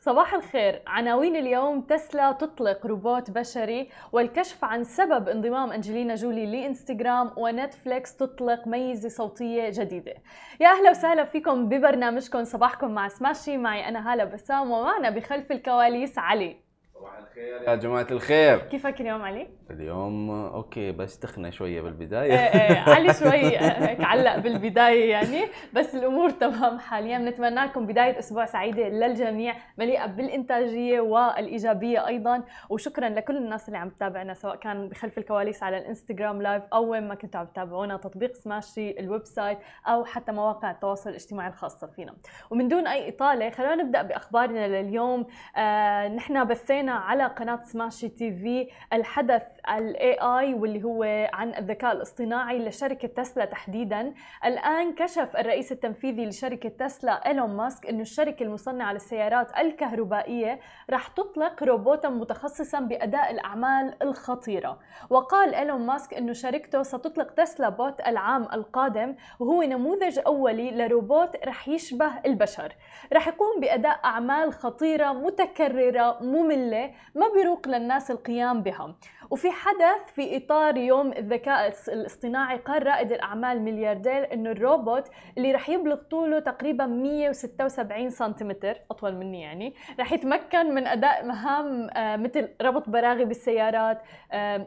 [0.00, 0.82] صباح الخير.
[0.86, 8.66] عناوين اليوم تسلا تطلق روبوت بشري والكشف عن سبب انضمام أنجلينا جولي لإنستغرام ونتفليكس تطلق
[8.66, 10.14] ميزة صوتية جديدة.
[10.60, 12.44] يا أهلا وسهلا فيكم ببرنامجكم.
[12.44, 13.56] صباحكم مع سماشي.
[13.56, 16.67] معي أنا هالة بسام ومعنا بخلف الكواليس علي.
[16.98, 18.58] صباح الخير يا جماعة الخير.
[18.58, 22.32] كيفك اليوم علي؟ اليوم أوكي بس تخنى شوية إيه بالبداية.
[22.32, 25.44] إيه علي شوي هيك علق بالبداية يعني.
[25.72, 27.18] بس الأمور تمام حاليا.
[27.18, 32.42] بنتمنى لكم بداية أسبوع سعيدة للجميع مليئة بالإنتاجية والإيجابية أيضا.
[32.70, 37.08] وشكرا لكل الناس اللي عم تتابعنا سواء كان بخلف الكواليس على الإنستغرام لايف أو وين
[37.08, 42.14] ما كنتوا عم تتابعونا تطبيق سماشي الويب سايت أو حتى مواقع التواصل الاجتماعي الخاصة فينا.
[42.50, 45.26] ومن دون أي إطالة خلونا نبدأ بأخبارنا لليوم.
[45.56, 51.92] آه نحن بثينا على قناة سماشي تي في الحدث الاي اي واللي هو عن الذكاء
[51.92, 54.14] الاصطناعي لشركة تسلا تحديدا.
[54.44, 60.60] الآن كشف الرئيس التنفيذي لشركة تسلا إيلون ماسك أنه الشركة المصنعة للسيارات الكهربائية
[60.90, 64.78] راح تطلق روبوتا متخصصا بأداء الأعمال الخطيرة.
[65.10, 71.68] وقال إيلون ماسك أنه شركته ستطلق تسلا بوت العام القادم وهو نموذج أولي لروبوت راح
[71.68, 72.72] يشبه البشر.
[73.12, 78.94] راح يقوم بأداء أعمال خطيرة متكررة مملة ما بيروق للناس القيام بها.
[79.30, 85.68] وفي حدث في إطار يوم الذكاء الاصطناعي قال رائد الأعمال ملياردير أنه الروبوت اللي رح
[85.68, 92.48] يبلغ طوله تقريبا 176 سنتيمتر أطول مني يعني رح يتمكن من أداء مهام آه، مثل
[92.62, 94.02] ربط براغي بالسيارات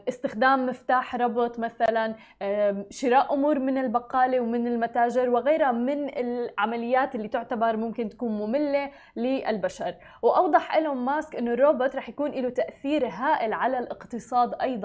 [0.08, 2.14] استخدام مفتاح ربط مثلا
[2.90, 9.94] شراء أمور من البقالة ومن المتاجر وغيرها من العمليات اللي تعتبر ممكن تكون مملة للبشر.
[10.22, 14.81] وأوضح إيلون ماسك أنه الروبوت رح يكون له تأثير هائل على الاقتصاد أيضا.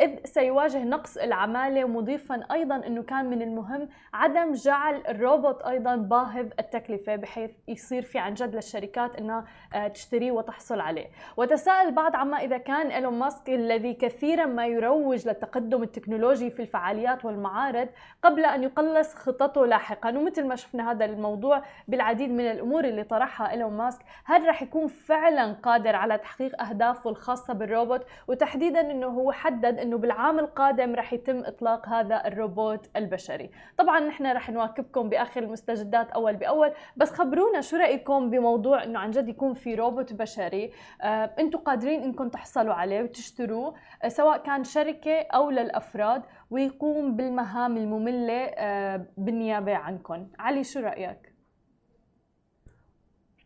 [0.00, 6.46] إذ سيواجه نقص العمالة مضيفا أيضا أنه كان من المهم عدم جعل الروبوت أيضا باهظ
[6.58, 11.06] التكلفة بحيث يصير في عن جد للشركات أنها آه، تشتريه وتحصل عليه.
[11.36, 17.24] وتساءل البعض عما إذا كان إيلون ماسك الذي كثيرا ما يروج للتقدم التكنولوجي في الفعاليات
[17.24, 17.88] والمعارض
[18.22, 20.10] قبل أن يقلص خططه لاحقا.
[20.10, 24.86] ومثل ما شفنا هذا الموضوع بالعديد من الأمور اللي طرحها إيلون ماسك هل رح يكون
[24.86, 31.12] فعلا قادر على تحقيق أهدافه الخاصة بالروبوت؟ وتحديدا أنه هو حدد أنه بالعام القادم رح
[31.12, 33.50] يتم إطلاق هذا الروبوت البشري.
[33.78, 39.10] طبعا نحن رح نواكبكم بآخر المستجدات أول بأول بس خبرونا شو رأيكم بموضوع أنه عن
[39.10, 40.72] جد يكون في روبوت بشري؟
[41.02, 47.76] آه، أنتم قادرين أنكم تحصلوا عليه وتشتروه آه، سواء كان شركة أو للأفراد ويقوم بالمهام
[47.76, 50.28] المملة آه، بالنيابة عنكم.
[50.38, 51.34] علي شو رأيك؟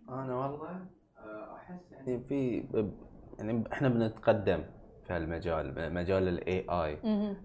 [0.08, 0.86] أنا والله
[1.18, 2.64] آه، أحس يعني في
[3.38, 4.64] يعني إحنا بنتقدم.
[5.10, 6.98] في هالمجال مجال الاي اي.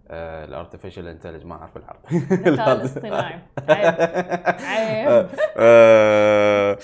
[0.09, 3.39] الارتفيشال انتليجنس ما أعرف العربي الذكاء الاصطناعي.
[3.69, 3.95] عيب.
[4.65, 5.27] عيب.
[5.57, 6.77] آه،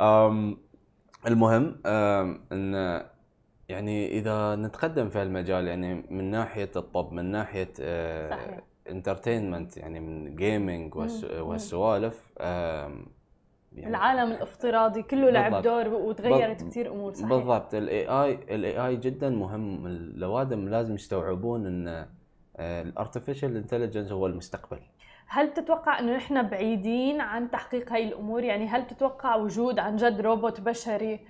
[0.00, 0.58] آم،
[1.26, 1.80] المهم
[2.52, 3.02] إن
[3.68, 7.72] يعني إذا نتقدم في هالمجال يعني من ناحية الطب من ناحية
[8.30, 8.60] صحيح.
[8.90, 10.96] انترتينمنت يعني من جيمنج
[12.40, 13.06] مم.
[13.76, 15.62] يعني العالم الافتراضي كله لعب.
[15.62, 17.28] دور وتغيرت كثير أمور صحيح.
[17.28, 17.74] بالضبط.
[17.74, 19.86] الاي اي الاي اي جدا مهم.
[19.86, 22.06] الاوادم لازم يستوعبون إن
[22.60, 24.78] الارتفيشال انتليجنس هو المستقبل.
[25.28, 30.20] هل تتوقع إنه نحن بعيدين عن تحقيق هاي الأمور؟ يعني هل تتوقع وجود عن جد
[30.20, 31.20] روبوت بشري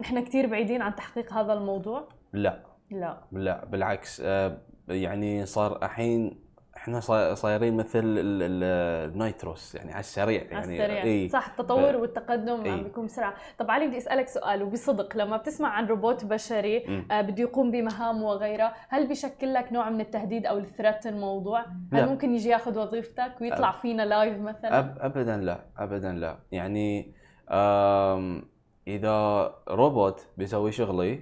[0.00, 2.62] نحن كثير بعيدين عن تحقيق هذا الموضوع؟ لا.
[2.90, 3.20] لا.
[3.32, 4.22] لا بالعكس.
[4.24, 6.41] آه، يعني صار الحين
[6.82, 11.28] إحنا صا- صايرين مثل ال- ال- النايتروس يعني على السريع على يعني السريع إي.
[11.28, 12.82] صح التطور ف- والتقدم عم إي.
[12.82, 17.04] بيكون بسرعة طب علي بدي أسألك سؤال وبصدق لما بتسمع عن روبوت بشري.
[17.10, 21.66] آه، بده يقوم بمهام وغيرها هل بيشكل لك نوع من التهديد أو الثريت الموضوع هل
[21.92, 22.06] لا.
[22.06, 27.12] ممكن يجي ياخذ وظيفتك ويطلع فينا لايف مثلا أب ابدا لا ابدا لا يعني
[27.50, 28.44] آم،
[28.88, 31.20] إذا روبوت بيسوي شغلي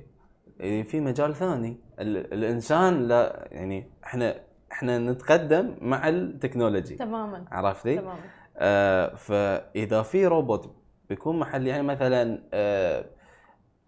[0.61, 4.35] إيه، في مجال ثاني ال- الإنسان لا يعني إحنا
[4.73, 8.19] إحنا نتقدم مع التكنولوجي تماما عرفتي؟ تماما
[8.59, 10.71] آه فإذا في روبوت
[11.09, 13.05] بيكون محل يعني مثلا آه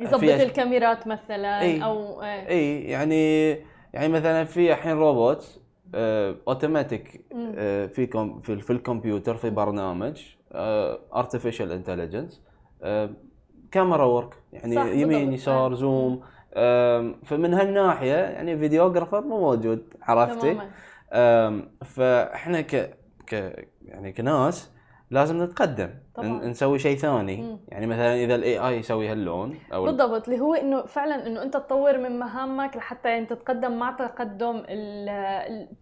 [0.00, 1.84] يظبط الكاميرات مثلا إي.
[1.84, 3.50] أو آه، إي يعني
[3.92, 5.60] يعني مثلا في الحين روبوت
[5.94, 7.24] آه أوتوماتيك.
[7.56, 10.22] آه في كم في, في الكمبيوتر في برنامج
[11.14, 12.42] ارتفيشال انتليجنس
[13.70, 15.32] كاميرا ورك يعني يمين.
[15.32, 15.74] يسار.
[15.74, 16.22] زوم
[17.24, 20.58] فمن هالناحية يعني فيديوغرافر مو موجود عرفتي؟
[21.84, 23.32] فإحنا ك ك
[23.82, 24.70] يعني كناس
[25.10, 26.28] لازم نتقدم طبعاً.
[26.46, 27.58] نسوي شيء ثاني مم.
[27.68, 31.54] يعني مثلا إذا الاي اي يسوي هاللون أو بالضبط اللي هو إنه فعلا إنه أنت
[31.56, 35.08] تطور من مهامك لحتى يعني تتقدم مع تقدم ال-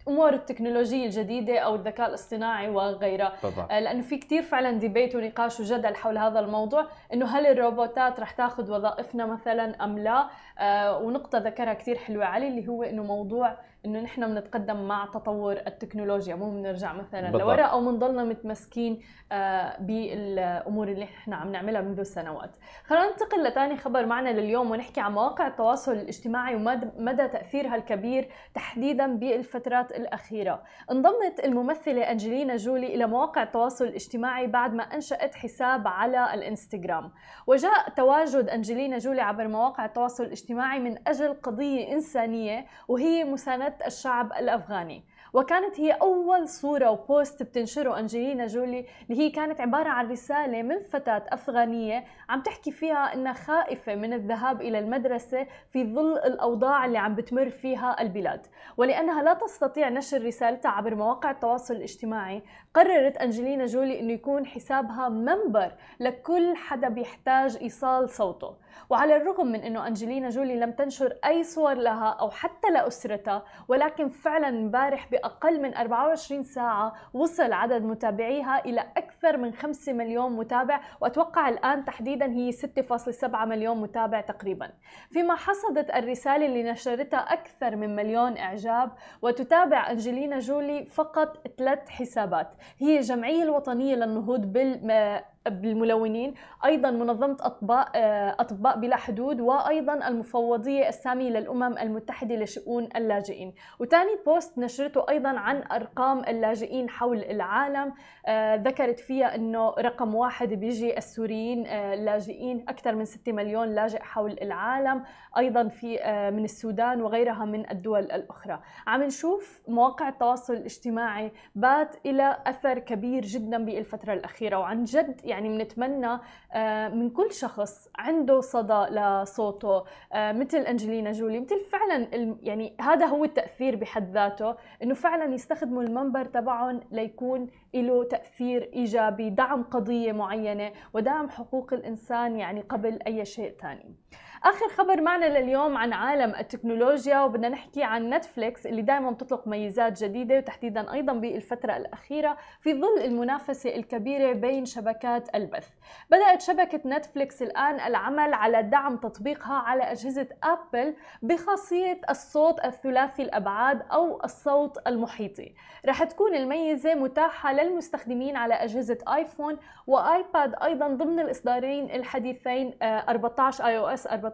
[0.07, 5.59] الأمور التكنولوجية الجديدة أو الذكاء الاصطناعي وغيرها بالضبط آه، لأنه في كتير فعلا ديبيت ونقاش
[5.59, 10.27] وجدل حول هذا الموضوع إنه هل الروبوتات رح تاخذ وظائفنا مثلا أم لا
[10.59, 15.53] آه، ونقطة ذكرها كتير حلوة علي اللي هو إنه موضوع إنه نحن بنتقدم مع تطور
[15.67, 17.27] التكنولوجيا مو بنرجع مثلا.
[17.37, 18.99] لورا أو بنضلنا متمسكين
[19.31, 19.81] آه،
[20.21, 25.13] بالامور اللي إحنا عم نعملها منذ سنوات خلينا ننتقل لثاني خبر معنا لليوم ونحكي عن
[25.13, 30.63] مواقع التواصل الاجتماعي ومدى مدى تأثيرها الكبير تحديدا بالفترات الأخيرة.
[30.91, 37.11] انضمت الممثلة أنجلينا جولي إلى مواقع التواصل الاجتماعي بعد ما أنشأت حساب على الإنستغرام.
[37.47, 44.31] وجاء تواجد أنجلينا جولي عبر مواقع التواصل الاجتماعي من أجل قضية إنسانية وهي مساندة الشعب
[44.33, 45.03] الأفغاني.
[45.33, 50.79] وكانت هي أول صورة وبوست بتنشره أنجلينا جولي اللي هي كانت عبارة عن رسالة من
[50.79, 56.97] فتاة أفغانية عم تحكي فيها إنها خائفة من الذهاب إلى المدرسة في ظل الأوضاع اللي
[56.97, 58.47] عم بتمر فيها البلاد.
[58.77, 62.43] ولأنها لا تستطيع نشر رسالتها عبر مواقع التواصل الاجتماعي
[62.73, 68.55] قررت أنجلينا جولي إنه يكون حسابها منبر لكل حدا بيحتاج إيصال صوته.
[68.89, 74.09] وعلى الرغم من إنه أنجلينا جولي لم تنشر أي صور لها أو حتى لاسرتها ولكن
[74.09, 80.79] فعلا امبارح بأقل من 24 ساعة وصل عدد متابعيها إلى أكثر من 5 مليون متابع
[81.01, 84.69] وأتوقع الآن تحديدا هي 6.7 مليون متابع تقريبا.
[85.11, 88.91] فيما حصدت الرسالة اللي نشرتها أكثر من مليون إعجاب
[89.21, 92.47] وتتابع أنجلينا جولي فقط ثلاث حسابات
[92.79, 96.33] هي الجمعية الوطنية للنهوض بال بالملونين
[96.65, 103.53] أيضا منظمة أطباء آه، أطباء بلا حدود وأيضا المفوضية السامية للأمم المتحدة لشؤون اللاجئين.
[103.79, 107.93] وثاني بوست نشرته أيضا عن أرقام اللاجئين حول العالم.
[108.27, 114.01] آه، ذكرت فيها إنه رقم واحد بيجي السوريين آه، اللاجئين أكثر من 6 مليون لاجئ
[114.01, 115.03] حول العالم.
[115.37, 115.91] أيضا في
[116.33, 118.59] من السودان وغيرها من الدول الأخرى.
[118.87, 124.57] عم نشوف مواقع التواصل الاجتماعي بات إلى أثر كبير جدا بالفترة الأخيرة.
[124.57, 126.19] وعن جد يعني بنتمنى
[126.53, 129.83] آه، من كل شخص عنده صدى لصوته
[130.13, 132.07] آه، مثل أنجلينا جولي مثل فعلا
[132.41, 139.29] يعني هذا هو التأثير بحد ذاته إنه فعلا يستخدموا المنبر تبعهم ليكون له تأثير إيجابي
[139.29, 143.95] دعم قضية معينة ودعم حقوق الإنسان يعني قبل أي شيء ثاني
[144.43, 150.03] آخر خبر معنا لليوم عن عالم التكنولوجيا وبدنا نحكي عن نتفليكس اللي دائما بتطلق ميزات
[150.03, 155.69] جديدة وتحديدا أيضا بالفترة الأخيرة في ظل المنافسة الكبيرة بين شبكات البث.
[156.09, 163.81] بدأت شبكة نتفليكس الآن العمل على دعم تطبيقها على أجهزة ابل بخاصية الصوت الثلاثي الأبعاد
[163.91, 165.53] أو الصوت المحيطي.
[165.85, 173.65] رح تكون الميزة متاحة للمستخدمين على أجهزة ايفون وايباد أيضا ضمن الإصدارين الحديثين آه، 14
[173.65, 174.30] اي أو اس 14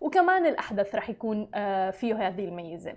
[0.00, 2.94] وكمان الأحدث رح يكون آه، فيه هذه الميزة.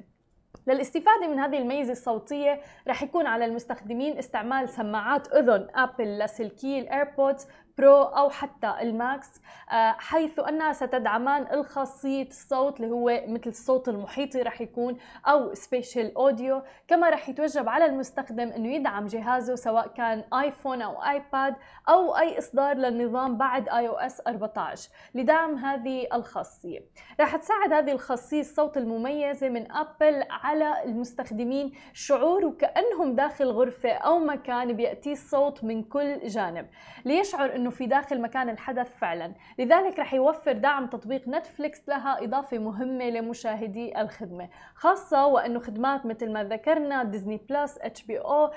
[0.67, 7.47] للاستفادة من هذه الميزة الصوتية رح يكون على المستخدمين استعمال سماعات أذن أبل لاسلكي الإيربودز
[7.77, 9.41] برو أو حتى الماكس
[9.71, 14.97] آه، حيث أنها ستدعمان الخاصية الصوت اللي هو مثل الصوت المحيطي رح يكون
[15.27, 21.03] أو سبيشال أوديو كما رح يتوجب على المستخدم أنه يدعم جهازه سواء كان آيفون أو
[21.03, 21.55] آيباد
[21.89, 26.79] أو أي إصدار للنظام بعد اي أو اس 14 لدعم هذه الخاصية.
[27.19, 34.19] رح تساعد هذه الخاصية الصوت المميزة من أبل على المستخدمين شعور وكأنهم داخل غرفة أو
[34.19, 36.67] مكان بيأتي الصوت من كل جانب.
[37.05, 39.33] ليشعر أنه في داخل مكان الحدث فعلا.
[39.59, 46.31] لذلك رح يوفر دعم تطبيق نتفليكس لها إضافة مهمة لمشاهدي الخدمة خاصة وأنه خدمات مثل
[46.31, 48.51] ما ذكرنا ديزني بلس إتش بي أو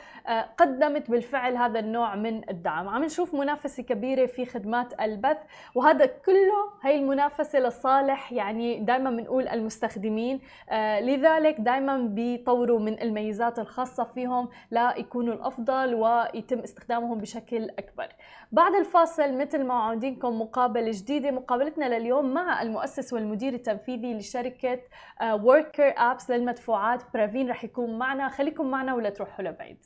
[0.58, 2.88] قدمت بالفعل هذا النوع من الدعم.
[2.88, 5.38] عم نشوف منافسة كبيرة في خدمات البث
[5.74, 10.40] وهذا كله هي المنافسة لصالح يعني دائما بنقول المستخدمين
[10.70, 18.08] آه لذلك دائما بيطوروا من الميزات الخاصة فيهم ليكونوا الأفضل ويتم استخدامهم بشكل أكبر.
[18.52, 24.78] بعد الفاصل مثل ما وعدينكم مقابلة جديدة مقابلتنا لليوم مع المؤسس والمدير التنفيذي لشركة
[25.22, 29.84] وركر أبس للمدفوعات برافين رح يكون معنا خليكم معنا ولا تروحوا لبعيد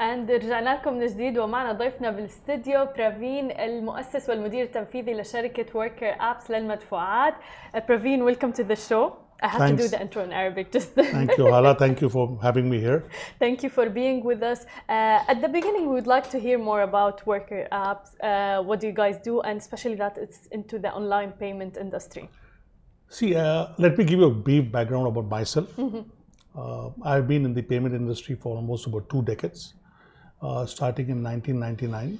[0.00, 6.50] اند رجعنا لكم من جديد ومعنا ضيفنا بالاستديو برافين المؤسس والمدير التنفيذي لشركة وركر ابس
[6.50, 7.34] للمدفوعات.
[7.88, 9.10] برافين ويلكم تو ذا شو.
[9.40, 9.82] I have Thanks.
[9.82, 11.74] to do the intro in Arabic just Thank you, Hala.
[11.84, 13.04] Thank you for having me here.
[13.38, 14.64] Thank you for being with us.
[14.88, 18.10] Uh, at the beginning, we would like to hear more about Worker apps.
[18.20, 22.28] Uh, what do you guys do, and especially that it's into the online payment industry.
[23.08, 25.68] See, uh, let me give you a brief background about myself.
[26.58, 29.74] Uh, I've been in the payment industry for almost about two decades,
[30.42, 32.18] uh, starting in 1999,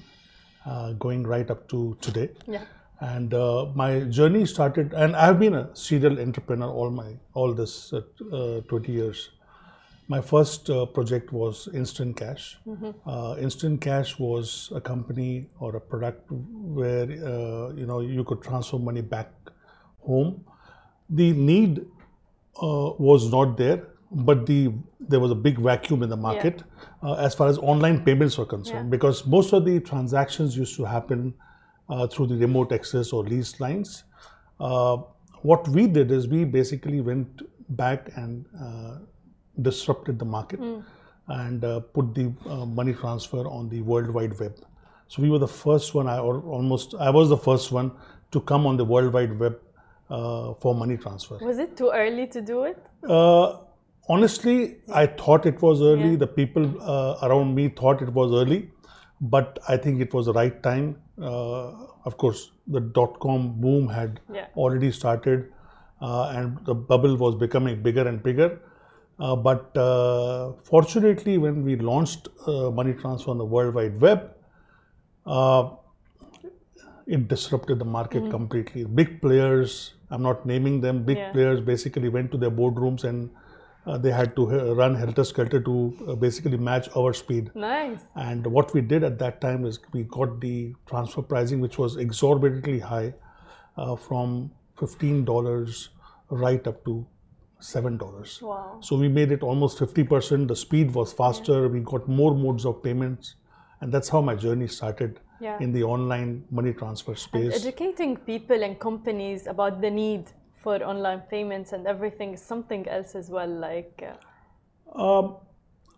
[0.65, 2.31] uh, going right up to today.
[2.47, 2.65] Yeah.
[3.01, 7.93] And uh, my journey started, and I've been a serial entrepreneur all my all this
[7.93, 8.01] uh,
[8.33, 9.31] uh, 20 years.
[10.09, 12.59] My first uh, project was Instant Cash.
[13.07, 18.43] Uh, Instant Cash was a company or a product where uh, you know you could
[18.43, 19.31] transfer money back
[20.01, 20.45] home.
[21.09, 21.81] The need
[22.61, 26.63] uh, was not there, but the there was a big vacuum in the market
[27.03, 28.91] uh, as far as online payments were concerned Yeah.
[28.97, 31.35] because most of the transactions used to happen
[31.89, 34.05] uh, through the remote access or lease lines.
[34.61, 34.99] Uh,
[35.43, 38.97] what we did is we basically went back and uh,
[39.63, 40.61] disrupted the market
[41.29, 44.57] and uh, put the uh, money transfer on the World Wide Web.
[45.09, 47.93] So we were the first one, I or almost I was the first one
[48.33, 49.59] to come on the World Wide Web
[50.11, 51.39] uh, for money transfer.
[51.41, 52.83] Was it too early to do it?
[53.09, 53.59] Uh,
[54.09, 56.11] honestly, I thought it was early.
[56.11, 56.17] Yeah.
[56.17, 58.71] The people uh, around me thought it was early,
[59.21, 60.97] but I think it was the right time.
[61.21, 61.73] Uh,
[62.05, 64.47] of course, the dot com boom had Yeah.
[64.57, 65.53] already started,
[66.01, 68.61] uh, and the bubble was becoming bigger and bigger.
[69.19, 74.31] Uh, but uh, fortunately, when we launched uh, money transfer on the World Wide Web,
[75.27, 75.71] uh,
[77.07, 78.85] it disrupted the market completely.
[78.85, 81.33] Big players, I'm not naming them, big Yeah.
[81.33, 83.31] players basically went to their boardrooms and
[83.89, 84.45] uh, they had to
[84.79, 85.75] run helter skelter to
[86.07, 87.51] uh, basically match our speed.
[87.55, 88.01] Nice.
[88.17, 91.97] And what we did at that time is we got the transfer pricing, which was
[91.97, 93.15] exorbitantly high,
[93.77, 95.89] uh, from $15
[96.31, 97.07] right up to
[97.61, 98.43] $7.
[98.43, 98.79] Wow.
[98.81, 100.49] So we made it almost 50%.
[100.49, 101.69] The speed was faster.
[101.69, 103.35] We got more modes of payments.
[103.81, 105.57] And that's how my journey started Yeah.
[105.65, 107.57] in the online money transfer And space.
[107.65, 110.25] educating people and companies about the need
[110.63, 113.53] for online payments and everything something else as well.
[113.69, 114.17] Like, uh,
[115.07, 115.37] Um,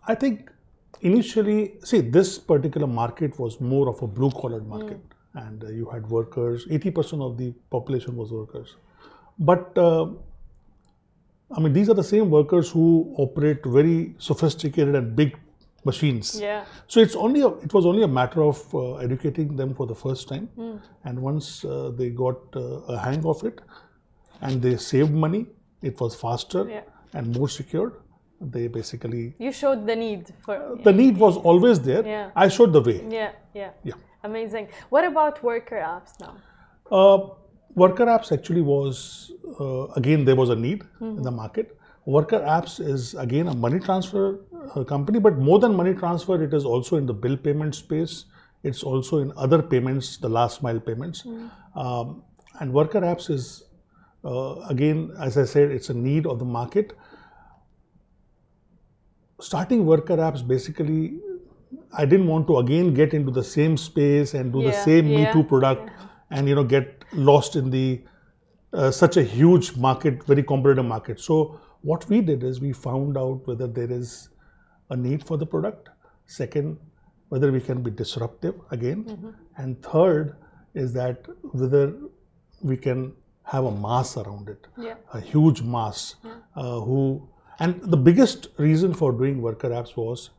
[0.07, 0.51] I think
[1.01, 5.01] initially, see, this particular market was more of a blue collar market,
[5.43, 6.65] and uh, you had workers.
[6.69, 8.75] Eighty percent of the population was workers,
[9.51, 10.05] but uh,
[11.55, 15.37] I mean, these are the same workers who operate very sophisticated and big
[15.83, 16.39] machines.
[16.39, 19.87] yeah, So it's only a, it was only a matter of uh, educating them for
[19.87, 20.47] the first time,
[21.03, 23.59] and once uh, they got uh, a hang of it,
[24.41, 25.45] and they saved money,
[25.81, 26.81] it was faster Yeah.
[27.13, 27.93] and more secured.
[28.53, 30.55] They basically you showed the need for.
[30.83, 32.05] the need was always there.
[32.05, 32.31] Yeah.
[32.35, 33.03] I showed the way.
[33.09, 33.71] Yeah, yeah.
[33.83, 33.93] Yeah.
[34.23, 34.67] Amazing.
[34.89, 36.33] What about worker apps now?
[36.91, 37.19] Uh,
[37.75, 41.77] worker apps actually was uh, again there was a need in the market.
[42.05, 44.39] Worker apps is again a money transfer
[44.75, 48.25] uh, company, but more than money transfer, it is also in the bill payment space.
[48.63, 51.25] It's also in other payments, the last mile payments.
[51.75, 52.23] Um,
[52.59, 53.70] and worker apps is uh,
[54.23, 56.93] again, as I said, it's a need of the market.
[59.39, 61.19] Starting worker apps basically,
[61.93, 65.07] I didn't want to again get into the same space and do the Yeah, same
[65.07, 65.89] Me Too product
[66.29, 68.01] and you know get lost in the
[68.73, 71.19] uh, such a huge market, very competitive market.
[71.19, 74.29] So what we did is we found out whether there is
[74.89, 75.89] a need for the product.
[76.27, 76.77] Second,
[77.29, 80.37] whether we can be disruptive again, and third
[80.75, 81.93] is that whether
[82.61, 83.13] we can
[83.43, 84.95] have a mass around it, Yeah.
[85.13, 86.15] a huge mass
[86.55, 87.27] uh, who.
[87.59, 90.29] And the biggest reason for doing worker apps was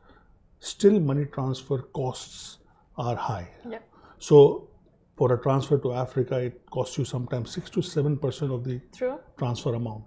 [0.59, 2.57] still money transfer costs
[2.97, 3.49] are high.
[3.69, 3.79] Yeah.
[4.19, 4.67] So
[5.15, 8.81] for a transfer to Africa, it costs you sometimes six to seven percent of the
[8.91, 9.19] True.
[9.37, 10.05] transfer amount.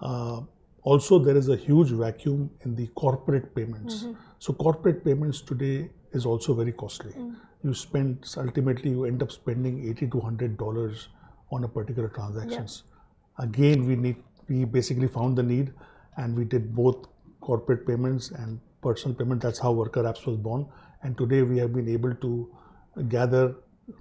[0.00, 0.40] Uh,
[0.82, 4.06] also, there is a huge vacuum in the corporate payments.
[4.38, 7.12] So corporate payments today is also very costly.
[7.64, 11.08] You spend ultimately you end up spending eighty to hundred dollars
[11.50, 12.84] on a particular transactions.
[13.38, 14.16] Again, we need
[14.48, 15.72] we basically found the need,
[16.16, 17.06] and we did both
[17.40, 19.42] corporate payments and personal payment.
[19.42, 20.66] That's how Worker Apps was born.
[21.02, 22.48] And today we have been able to
[23.08, 23.56] gather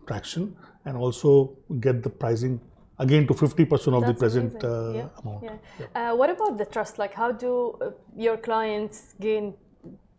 [0.07, 2.59] traction and also get the pricing
[2.99, 5.07] again to 50% of the present uh, yeah.
[5.23, 5.43] amount.
[5.43, 6.11] Yeah.
[6.11, 6.97] Uh, what about the trust?
[6.97, 9.53] Like, how do uh, your clients gain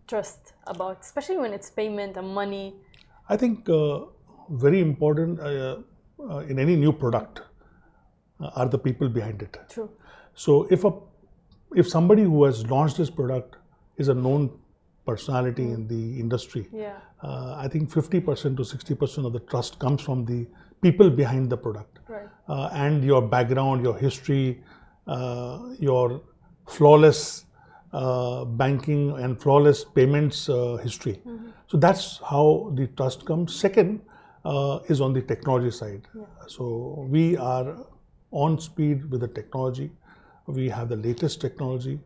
[0.06, 2.74] trust about, especially when it's payment and money?
[3.28, 4.00] I think uh,
[4.50, 5.40] very important
[6.20, 7.42] uh, in any new product
[8.40, 9.56] uh, are the people behind it.
[9.68, 9.90] True.
[10.34, 10.92] So if a
[11.74, 13.56] if somebody who has launched this product
[13.96, 14.50] is a known
[15.06, 16.94] personality in the industry, Yeah.
[17.22, 20.46] uh, I think 50% to 60% of the trust comes from the
[20.80, 21.98] people behind the product.
[22.08, 22.28] Right.
[22.48, 24.62] uh, and your background, your history,
[25.08, 26.20] uh, your
[26.68, 27.44] flawless
[27.92, 31.20] uh, banking and flawless payments uh, history.
[31.66, 33.54] So that's how the trust comes.
[33.56, 34.00] Second
[34.52, 36.02] uh, is on the technology side.
[36.46, 36.64] So
[37.16, 37.68] we are
[38.30, 39.90] on speed with the technology.
[40.46, 41.98] We have the latest technology.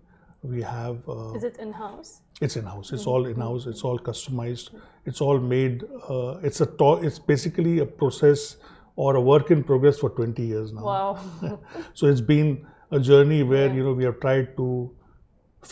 [0.42, 1.06] We have.
[1.08, 2.20] Uh, Is it in house?
[2.40, 2.92] it's in house.
[2.96, 3.66] It's all in house.
[3.72, 4.70] It's all customized.
[5.04, 5.82] It's all made.
[6.08, 6.68] Uh, it's a.
[6.82, 8.56] To- it's basically a process
[8.96, 10.84] or a work in progress for 20 years now.
[10.92, 11.58] Wow.
[11.94, 13.74] So it's been a journey where Yeah.
[13.80, 14.68] you know we have tried to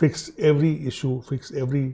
[0.02, 1.86] fix every issue, fix every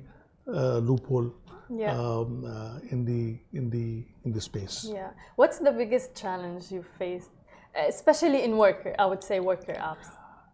[0.52, 1.32] uh, loophole
[1.78, 1.92] yeah.
[1.98, 4.86] um, uh, in the in the in the space.
[4.90, 5.10] yeah.
[5.36, 7.30] What's the biggest challenge you faced,
[7.88, 8.94] especially in worker?
[8.98, 10.08] I would say worker apps.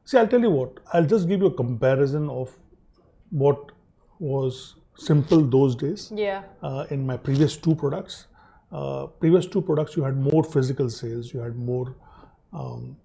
[0.05, 0.81] See, I'll tell you what.
[0.93, 2.51] I'll just give you a comparison of
[3.31, 3.73] what
[4.19, 6.43] was simple those days Yeah.
[6.63, 8.27] uh, in my previous two products.
[8.73, 11.33] Uh, previous two products, you had more physical sales.
[11.35, 11.95] You had more
[12.53, 12.97] um,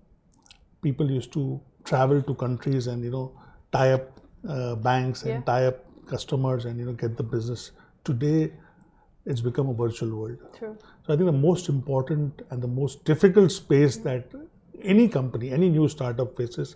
[0.81, 3.31] people used to travel to countries and you know
[3.71, 5.41] tie up uh, banks and Yeah.
[5.51, 7.71] tie up customers and you know get the business.
[8.05, 8.51] Today,
[9.25, 10.37] it's become a virtual world.
[10.57, 10.77] True.
[11.05, 14.31] So I think the most important and the most difficult space that
[14.81, 16.75] any company, any new startup faces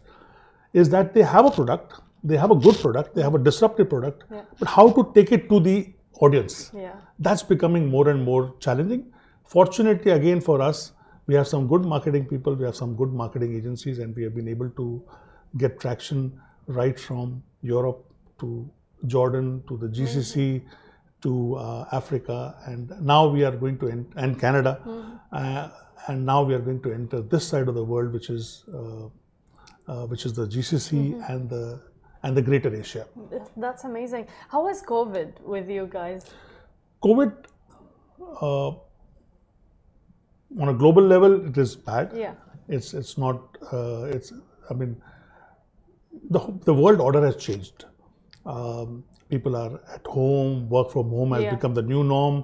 [0.74, 3.90] is that they have a product, they have a good product, they have a disruptive
[3.90, 4.42] product, Yeah.
[4.58, 6.72] but how to take it to the audience?
[6.74, 6.96] Yeah.
[7.20, 9.06] That's becoming more and more challenging.
[9.46, 10.94] Fortunately, again for us,
[11.28, 14.34] we have some good marketing people, we have some good marketing agencies, and we have
[14.34, 15.04] been able to
[15.58, 18.04] get traction right from Europe
[18.40, 18.68] to
[19.06, 20.64] Jordan to the GCC
[21.22, 24.80] to uh, Africa, and now we are going to en- and Canada,
[25.32, 25.70] uh,
[26.08, 29.06] and now we are going to enter this side of the world, which is uh,
[29.88, 31.82] uh, which is the GCC and the
[32.24, 33.06] and the Greater Asia.
[33.58, 34.28] That's amazing.
[34.50, 36.26] How was COVID with you guys?
[37.04, 37.34] COVID,
[38.42, 38.68] uh,
[40.60, 42.12] on a global level, it is bad.
[42.16, 42.34] Yeah.
[42.68, 43.58] It's it's not.
[43.74, 44.32] Uh, it's.
[44.70, 45.02] I mean,
[46.30, 47.86] the the world order has changed.
[48.46, 50.70] Um, people are at home.
[50.70, 51.56] Work from home has Yeah.
[51.56, 52.44] become the new norm.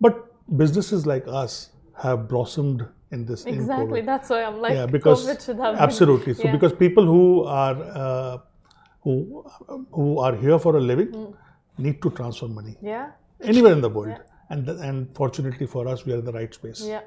[0.00, 0.24] But
[0.62, 1.70] businesses like us
[2.04, 3.44] have blossomed in this.
[3.46, 4.02] Exactly.
[4.02, 4.06] COVID.
[4.06, 6.34] That's why I'm like, yeah, because COVID should have been- absolutely.
[6.34, 6.52] So yeah.
[6.52, 8.38] because people who are uh,
[9.02, 9.44] who
[9.98, 11.84] who are here for a living Hmm.
[11.86, 13.06] need to transfer money Yeah.
[13.52, 14.18] anywhere in the world.
[14.50, 16.84] And and fortunately for us, we are in the right space.
[16.94, 17.02] Yeah.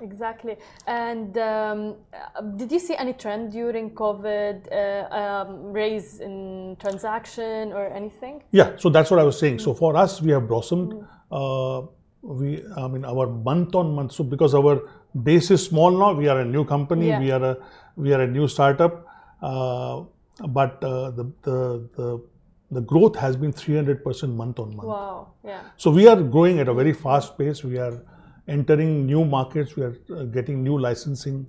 [0.00, 0.56] Exactly.
[0.86, 7.72] And um, uh, did you see any trend during COVID, uh, um, raise in transaction
[7.72, 8.42] or anything?
[8.50, 9.58] Yeah, so that's what I was saying.
[9.58, 9.60] Mm.
[9.60, 11.06] So for us, we have blossomed.
[11.30, 11.82] Uh,
[12.22, 14.12] we, I mean, our month on month.
[14.12, 14.88] So because our
[15.22, 17.08] base is small now, we are a new company.
[17.08, 17.20] Yeah.
[17.20, 17.56] We are a
[17.96, 19.06] we are a new startup.
[19.42, 20.04] Uh,
[20.48, 22.22] but uh, the, the the
[22.70, 24.88] the growth has been 300% month on month.
[24.88, 25.32] Wow.
[25.44, 25.60] Yeah.
[25.76, 27.62] So we are growing at a very fast pace.
[27.62, 28.02] We are
[28.48, 29.76] entering new markets.
[29.76, 31.46] We are uh, getting new licensing.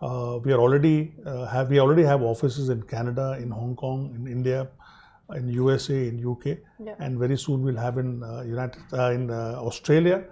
[0.00, 4.12] Uh, we are already uh, have we already have offices in Canada, in Hong Kong,
[4.14, 4.68] in India,
[5.34, 6.94] in USA, in UK, Yeah.
[6.98, 10.24] and very soon we'll have in uh, United uh, in uh, Australia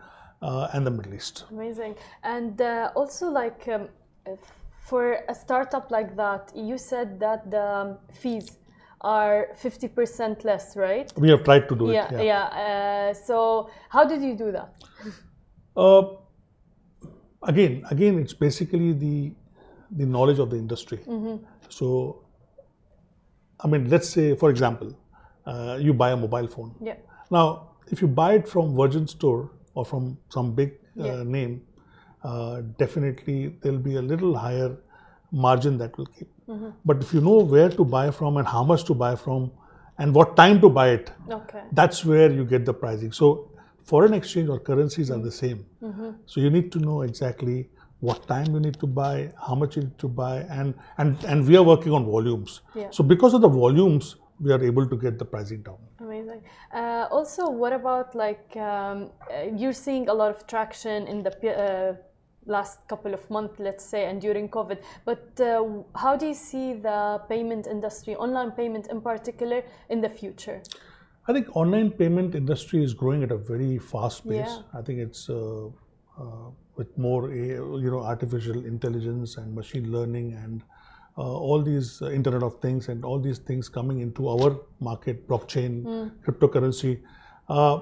[0.43, 1.45] uh, and the Middle East.
[1.51, 1.95] Amazing.
[2.23, 3.89] And uh, also, like, um,
[4.87, 8.59] for a startup like that, you said that the um, fees
[9.01, 11.11] are 50% less, right?
[11.17, 12.25] We have tried to do Yeah, it.
[12.25, 12.45] yeah.
[13.11, 14.75] Uh, so, how did you do that?
[15.77, 16.03] Uh,
[17.43, 19.33] again, again, it's basically the
[19.91, 20.99] the knowledge of the industry.
[21.69, 22.23] So,
[23.61, 24.97] I mean, let's say, for example,
[25.47, 26.75] uh, you buy a mobile phone.
[26.81, 26.95] Yeah.
[27.31, 31.23] Now, if you buy it from Virgin Store or from some big uh, Yeah.
[31.23, 31.63] name,
[32.23, 34.77] uh, definitely there'll be a little higher
[35.31, 36.29] margin that will keep.
[36.49, 36.71] Mm-hmm.
[36.85, 39.51] But if you know where to buy from and how much to buy from,
[39.99, 41.63] and what time to buy it, Okay.
[41.73, 43.13] that's where you get the pricing.
[43.13, 43.51] So
[43.85, 45.65] foreign exchange or currencies are the same.
[45.83, 46.11] Mm-hmm.
[46.27, 47.69] So you need to know exactly
[48.01, 51.47] what time you need to buy, how much you need to buy, and and and
[51.49, 52.61] we are working on volumes.
[52.75, 52.91] Yeah.
[52.91, 55.79] So because of the volumes, we are able to get the pricing down.
[56.01, 56.43] Amazing.
[56.73, 61.33] Uh, also, what about like um, uh, you're seeing a lot of traction in the
[61.51, 61.95] uh,
[62.47, 64.79] last couple of months, let's say, and during COVID.
[65.05, 65.65] But uh,
[65.97, 70.63] how do you see the payment industry, online payment in particular, in the future?
[71.27, 74.47] I think online payment industry is growing at a very fast pace.
[74.47, 74.79] Yeah.
[74.79, 80.63] I think it's uh, uh, with more you know artificial intelligence and machine learning and
[81.17, 85.27] uh, all these uh, Internet of Things and all these things coming into our market,
[85.29, 87.01] blockchain, cryptocurrency.
[87.49, 87.81] Uh,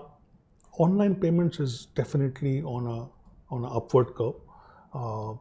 [0.79, 3.09] online payments is definitely on a
[3.53, 4.35] on an upward curve.
[4.95, 5.35] Uh,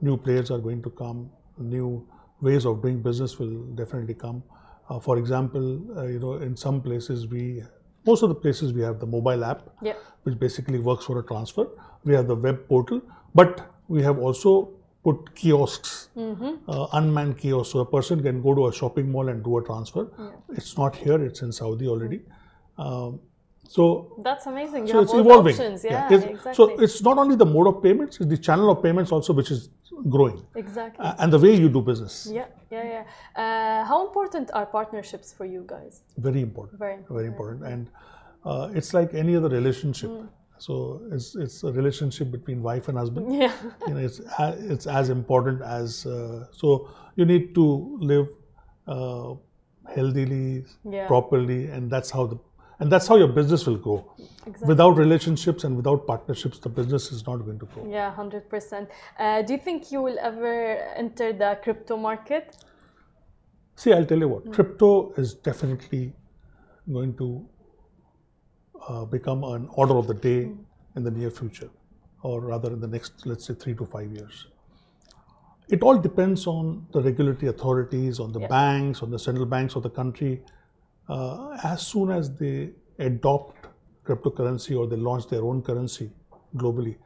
[0.00, 1.30] new players are going to come.
[1.58, 2.06] New
[2.40, 4.42] ways of doing business will definitely come.
[4.88, 5.66] Uh, for example,
[5.98, 7.62] uh, you know, in some places we,
[8.06, 9.94] most of the places we have the mobile app, Yeah.
[10.24, 11.66] which basically works for a transfer.
[12.04, 13.00] We have the web portal,
[13.34, 14.70] but we have also
[15.02, 16.08] put kiosks,
[16.68, 19.62] uh, unmanned kiosks, so a person can go to a shopping mall and do a
[19.64, 20.04] transfer.
[20.50, 22.20] It's not here; it's in Saudi already.
[22.78, 23.20] Um,
[23.66, 24.86] So That's amazing.
[24.86, 25.54] You so it's evolving.
[25.54, 25.84] options.
[25.84, 26.54] Yeah, It's- exactly.
[26.54, 29.50] So it's not only the mode of payments; it's the channel of payments also which
[29.50, 29.70] is
[30.08, 31.04] growing, exactly.
[31.04, 32.28] uh, and the way you do business.
[32.30, 33.04] yeah, yeah, yeah.
[33.42, 36.02] Uh, how important are partnerships for you guys?
[36.18, 36.78] Very important.
[36.78, 37.16] Very important.
[37.18, 37.64] Very important.
[37.72, 37.90] And
[38.44, 40.10] uh, it's like any other relationship.
[40.10, 40.28] Mm.
[40.58, 43.32] So it's it's a relationship between wife and husband.
[43.34, 43.52] Yeah.
[43.88, 44.20] you know, it's
[44.74, 47.64] it's as important as uh, so you need to
[48.00, 48.28] live
[48.86, 49.34] uh,
[49.94, 51.06] healthily, Yeah.
[51.06, 52.38] properly, and that's how the
[52.84, 53.98] and that's how your business will grow.
[54.46, 54.68] Exactly.
[54.68, 57.86] Without relationships and without partnerships, the business is not going to grow.
[57.90, 58.90] Yeah, hundred percent.
[59.18, 60.54] Uh, do you think you will ever
[61.04, 62.58] enter the crypto market?
[63.76, 66.12] See, I'll tell you what, crypto is definitely
[66.92, 67.28] going to
[68.86, 70.58] uh, become an order of the day Mm.
[70.96, 71.70] in the near future,
[72.22, 74.46] or rather in the next, let's say, three to five years.
[75.76, 79.82] It all depends on the regulatory authorities, on the banks, on the central banks of
[79.86, 80.34] the country.
[81.08, 83.66] Uh, as soon as they adopt
[84.06, 86.10] cryptocurrency or they launch their own currency
[86.56, 86.96] globally,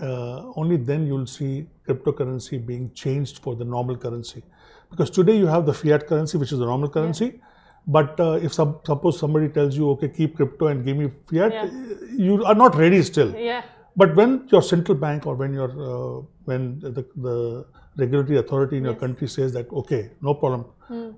[0.00, 4.42] uh, only then you'll see cryptocurrency being changed for the normal currency.
[4.90, 7.40] Because today you have the fiat currency, which is the normal currency.
[7.86, 11.52] But uh, if some, suppose somebody tells you, okay, keep crypto and give me fiat,
[11.52, 11.70] Yeah.
[12.16, 13.34] you are not ready still.
[13.34, 13.62] Yeah.
[13.96, 18.84] But when your central bank or when your uh, when the, the regulatory authority in
[18.84, 20.64] your country says that okay, no problem,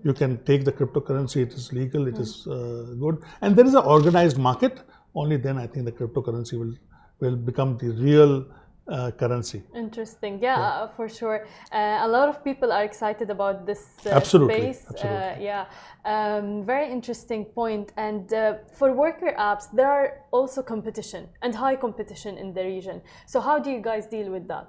[0.03, 3.75] you can take the cryptocurrency, it is legal, it is uh, good, and there is
[3.75, 4.81] an organized market.
[5.15, 6.75] Only then I think the cryptocurrency will
[7.21, 8.45] will become the real
[8.89, 9.63] uh, currency.
[9.75, 10.39] Interesting.
[10.43, 11.47] Yeah, uh, for sure.
[11.73, 14.87] Uh, a lot of people are excited about this uh, Absolutely, space.
[14.91, 15.19] absolutely.
[15.19, 15.67] Uh, yeah.
[16.05, 17.93] Um, very interesting point.
[17.97, 23.01] And uh, for worker apps, there are also competition and high competition in the region.
[23.27, 24.69] So how do you guys deal with that?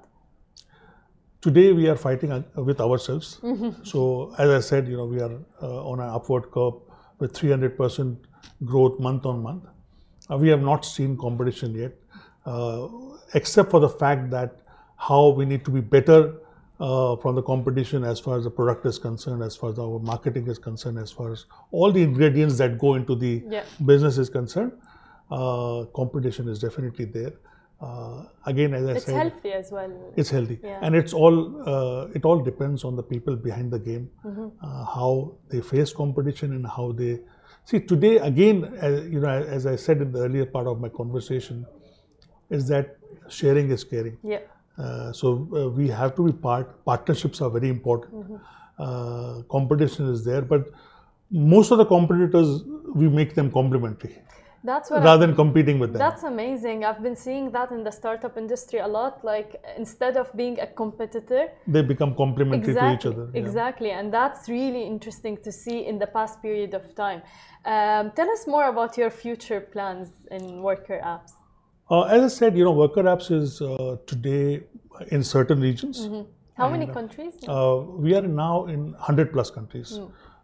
[1.45, 3.39] Today we are fighting uh, with ourselves.
[3.83, 6.73] So as I said, you know we are uh, on an upward curve
[7.19, 8.17] with 300%
[8.63, 9.65] growth month on month.
[10.27, 11.93] Uh, we have not seen competition yet,
[12.47, 12.87] uh,
[13.35, 14.57] except for the fact that
[14.97, 16.33] how we need to be better
[16.79, 19.99] uh, from the competition as far as the product is concerned, as far as our
[19.99, 23.63] marketing is concerned, as far as all the ingredients that go into the Yeah.
[23.85, 24.71] business is concerned.
[25.29, 27.33] Uh, competition is definitely there.
[27.81, 28.97] Uh, again, as I said.
[28.97, 29.91] It's healthy as well.
[30.15, 30.79] it's healthy Yeah.
[30.81, 31.37] and it's all
[31.71, 34.45] uh, it all depends on the people behind the game Mm-hmm.
[34.67, 35.09] uh, how
[35.51, 37.19] they face competition and how they
[37.65, 40.89] see today again uh, you know as i said in the earlier part of my
[41.01, 41.65] conversation
[42.59, 42.95] is that
[43.39, 44.39] sharing is caring Yeah.
[44.77, 45.27] uh, so
[45.59, 48.37] uh, we have to be part partnerships are very important Mm-hmm.
[48.85, 50.63] uh, competition is there but
[51.53, 52.63] most of the competitors
[53.03, 54.15] we make them complementary
[54.65, 56.83] That's what I rather than competing with them That's amazing.
[56.83, 59.23] I've been seeing that in the startup industry a lot.
[59.23, 63.41] Like instead of being a competitor, they become complementary to each exactly, other yeah.
[63.43, 67.21] exactly, and that's really interesting to see in the past period of time.
[67.73, 71.33] Um, tell us more about your future plans in worker apps.
[71.89, 74.63] Uh, as I said, you know, worker apps is uh, today
[75.11, 76.09] in certain regions.
[76.55, 77.33] How many countries?
[77.47, 79.99] Uh, we are now in 100 plus countries.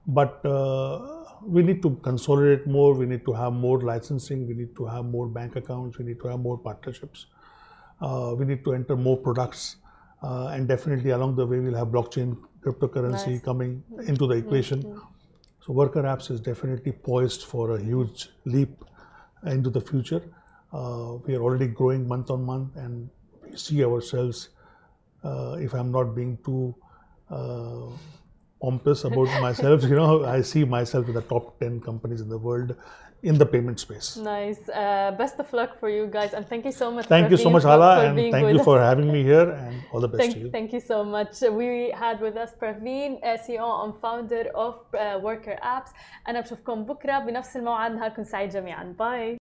[0.07, 2.93] But uh, we need to consolidate more.
[2.93, 4.47] We need to have more licensing.
[4.47, 5.97] We need to have more bank accounts.
[5.97, 7.27] We need to have more partnerships.
[7.99, 9.77] Uh, we need to enter more products.
[10.23, 13.41] Uh, and definitely along the way, we'll have blockchain, cryptocurrency Nice.
[13.41, 14.82] coming into the equation.
[15.65, 18.84] So worker apps is definitely poised for a huge leap
[19.45, 20.21] into the future.
[20.73, 23.10] Uh, we are already growing month on month, and
[23.43, 24.49] we see ourselves.
[25.23, 26.75] Uh, if I'm not being too
[27.30, 27.88] uh,
[28.61, 32.38] pompous about myself, you know, I see myself in the top 10 companies in the
[32.38, 32.75] world
[33.22, 34.16] in the payment space.
[34.16, 34.61] Nice.
[34.68, 37.07] Uh, best of luck for you guys, and thank you so much.
[37.07, 38.88] Thank you so Praveen, much, for- Hala, for and being thank with you for us.
[38.90, 40.51] having me here, and all the best to you.
[40.51, 41.33] Thank, thank you so much.
[41.61, 45.90] We had with us Praveen uh, CEO and founder of uh, Worker Apps.
[46.29, 48.94] أنا بشوفكم بكرة بنفس الموعد نهاركم سعيد جميعا.
[48.99, 49.37] باي.